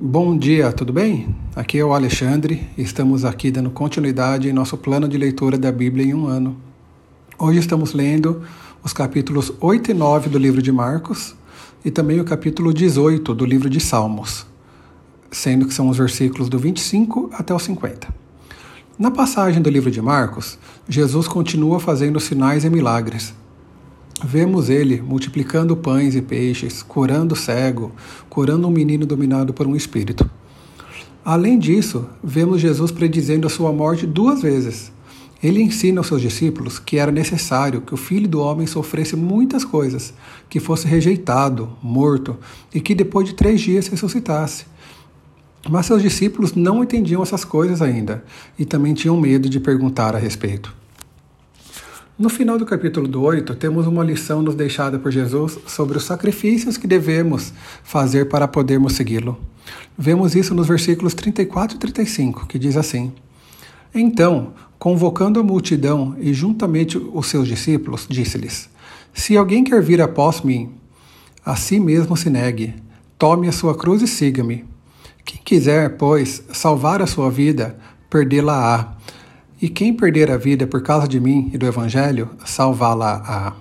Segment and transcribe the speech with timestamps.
[0.00, 1.34] Bom dia, tudo bem?
[1.56, 6.06] Aqui é o Alexandre estamos aqui dando continuidade em nosso plano de leitura da Bíblia
[6.06, 6.56] em um ano.
[7.36, 8.42] Hoje estamos lendo
[8.80, 11.34] os capítulos 8 e 9 do livro de Marcos
[11.84, 14.46] e também o capítulo 18 do livro de Salmos,
[15.32, 18.06] sendo que são os versículos do 25 até o 50.
[18.96, 23.34] Na passagem do livro de Marcos, Jesus continua fazendo sinais e milagres,
[24.24, 27.92] Vemos ele multiplicando pães e peixes, curando cego,
[28.28, 30.28] curando um menino dominado por um espírito.
[31.24, 34.90] Além disso, vemos Jesus predizendo a sua morte duas vezes.
[35.40, 39.64] Ele ensina aos seus discípulos que era necessário que o filho do homem sofresse muitas
[39.64, 40.12] coisas,
[40.50, 42.36] que fosse rejeitado, morto
[42.74, 44.64] e que depois de três dias ressuscitasse.
[45.70, 48.24] Mas seus discípulos não entendiam essas coisas ainda
[48.58, 50.74] e também tinham medo de perguntar a respeito.
[52.18, 56.02] No final do capítulo do 8, temos uma lição nos deixada por Jesus sobre os
[56.02, 57.52] sacrifícios que devemos
[57.84, 59.38] fazer para podermos segui-lo.
[59.96, 63.12] Vemos isso nos versículos 34 e 35, que diz assim:
[63.94, 68.68] Então, convocando a multidão e juntamente os seus discípulos, disse-lhes:
[69.14, 70.72] Se alguém quer vir após mim,
[71.46, 72.74] a si mesmo se negue,
[73.16, 74.64] tome a sua cruz e siga-me.
[75.24, 77.78] Quem quiser, pois, salvar a sua vida,
[78.10, 78.96] perdê-la-á.
[79.60, 83.54] E quem perder a vida por causa de mim e do Evangelho, salvá-la-á.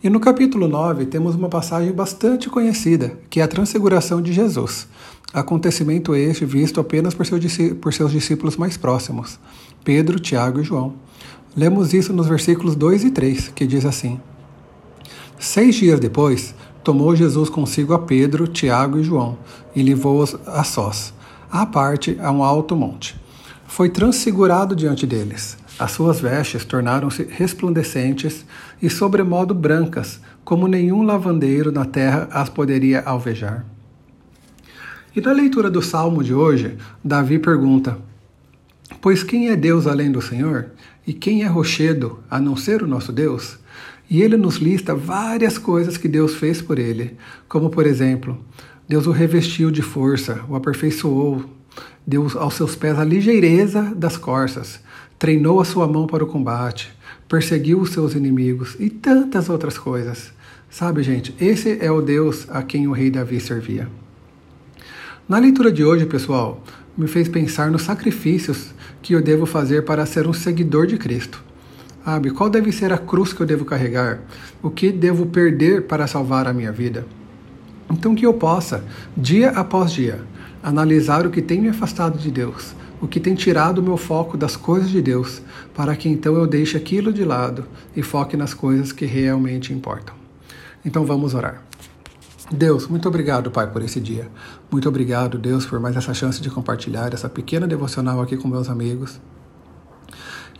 [0.00, 4.86] E no capítulo 9 temos uma passagem bastante conhecida, que é a transfiguração de Jesus.
[5.34, 7.40] Acontecimento este visto apenas por, seu,
[7.80, 9.36] por seus discípulos mais próximos,
[9.82, 10.94] Pedro, Tiago e João.
[11.56, 14.20] Lemos isso nos versículos 2 e 3, que diz assim:
[15.40, 19.36] Seis dias depois, tomou Jesus consigo a Pedro, Tiago e João
[19.74, 21.12] e levou-os a sós,
[21.50, 23.18] à parte, a um alto monte
[23.70, 25.56] foi transfigurado diante deles.
[25.78, 28.44] As suas vestes tornaram-se resplandecentes
[28.82, 33.64] e sobremodo brancas, como nenhum lavandeiro na terra as poderia alvejar.
[35.14, 37.96] E na leitura do salmo de hoje, Davi pergunta:
[39.00, 40.72] Pois quem é Deus além do Senhor?
[41.06, 43.56] E quem é rochedo a não ser o nosso Deus?
[44.10, 47.16] E ele nos lista várias coisas que Deus fez por ele,
[47.48, 48.36] como por exemplo,
[48.88, 51.44] Deus o revestiu de força, o aperfeiçoou,
[52.06, 54.80] deu aos seus pés a ligeireza das corças,
[55.18, 56.92] treinou a sua mão para o combate,
[57.28, 60.32] perseguiu os seus inimigos e tantas outras coisas.
[60.68, 63.88] Sabe, gente, esse é o Deus a quem o rei Davi servia.
[65.28, 66.62] Na leitura de hoje, pessoal,
[66.96, 71.42] me fez pensar nos sacrifícios que eu devo fazer para ser um seguidor de Cristo.
[72.04, 74.20] Sabe, qual deve ser a cruz que eu devo carregar?
[74.62, 77.06] O que devo perder para salvar a minha vida?
[77.90, 78.84] Então, que eu possa,
[79.16, 80.20] dia após dia,
[80.62, 84.36] analisar o que tem me afastado de Deus, o que tem tirado o meu foco
[84.36, 85.42] das coisas de Deus,
[85.74, 87.66] para que então eu deixe aquilo de lado
[87.96, 90.14] e foque nas coisas que realmente importam.
[90.84, 91.62] Então vamos orar.
[92.52, 94.28] Deus, muito obrigado, Pai, por esse dia.
[94.70, 98.68] Muito obrigado, Deus, por mais essa chance de compartilhar essa pequena devocional aqui com meus
[98.68, 99.20] amigos.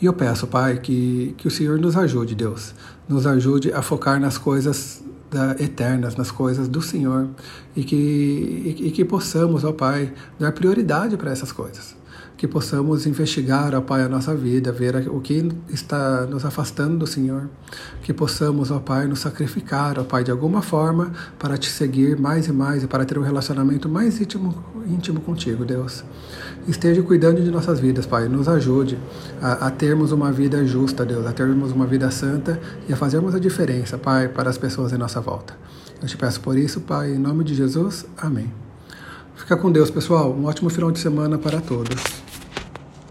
[0.00, 2.74] E eu peço, Pai, que, que o Senhor nos ajude, Deus.
[3.08, 7.28] Nos ajude a focar nas coisas da, eternas, nas coisas do Senhor,
[7.76, 11.98] e que, e, e que possamos, ó Pai, dar prioridade para essas coisas
[12.38, 17.06] que possamos investigar, ó Pai, a nossa vida, ver o que está nos afastando do
[17.06, 17.48] Senhor,
[18.00, 22.46] que possamos, ó Pai, nos sacrificar, ó Pai, de alguma forma para te seguir mais
[22.46, 24.54] e mais e para ter um relacionamento mais íntimo,
[24.86, 26.04] íntimo contigo, Deus.
[26.68, 28.96] Esteja cuidando de nossas vidas, Pai, nos ajude
[29.42, 33.34] a, a termos uma vida justa, Deus, a termos uma vida santa e a fazermos
[33.34, 35.54] a diferença, Pai, para as pessoas em nossa volta.
[36.00, 38.06] Eu te peço por isso, Pai, em nome de Jesus.
[38.16, 38.48] Amém.
[39.34, 40.32] Fica com Deus, pessoal.
[40.32, 42.17] Um ótimo final de semana para todos.